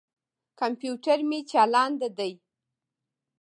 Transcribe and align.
کمپیوټر 0.59 1.19
مې 1.29 1.39
چالاند 1.51 2.01
دي. 2.17 2.31